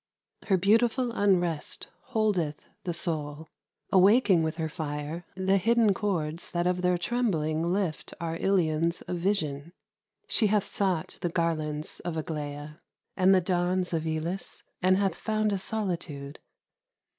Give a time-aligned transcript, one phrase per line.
[0.47, 3.49] Her beautiful unrest Holdeth the soul,
[3.91, 9.17] awaking with her fire The hidden chords that of their trembling lift Our Ilions of
[9.17, 9.73] vision.
[10.25, 12.81] She hath sought The garlands of Aglaia,
[13.15, 16.39] and the dawns Of Elis, and hath found a solitude.